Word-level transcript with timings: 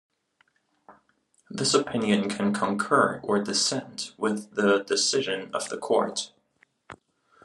This 1.51 1.75
opinion 1.75 2.27
can 2.27 2.55
concur 2.55 3.19
or 3.21 3.43
dissent 3.43 4.15
with 4.17 4.55
the 4.55 4.79
decision 4.83 5.53
of 5.53 5.69
the 5.69 5.77
Court. 5.77 6.31